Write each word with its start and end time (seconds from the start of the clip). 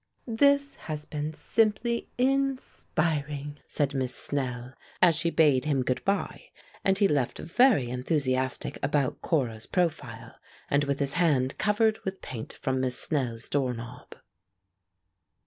"This 0.25 0.77
has 0.89 1.05
been 1.05 1.31
simply 1.31 2.09
in 2.17 2.57
spiring!" 2.57 3.59
said 3.67 3.93
Miss 3.93 4.15
Snell, 4.15 4.73
as 4.99 5.15
she 5.15 5.29
bade 5.29 5.65
him 5.65 5.83
good 5.83 6.03
bye, 6.03 6.45
and 6.83 6.97
he 6.97 7.07
left 7.07 7.37
very 7.37 7.91
enthusiastic 7.91 8.79
about 8.81 9.21
Cora's 9.21 9.67
profile, 9.67 10.33
and 10.71 10.85
with 10.85 10.99
his 10.99 11.13
hand 11.13 11.55
covered 11.59 11.99
with 12.03 12.19
paint 12.23 12.51
from 12.53 12.81
Miss 12.81 12.97
Snell's 12.99 13.47
door 13.47 13.75
knob. 13.75 14.15